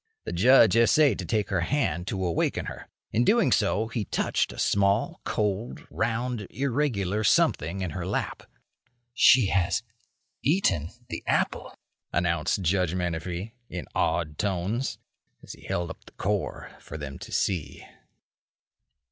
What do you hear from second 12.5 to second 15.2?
Judge Menefee, in awed tones,